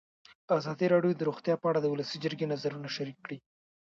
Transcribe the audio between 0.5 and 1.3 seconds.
ازادي راډیو د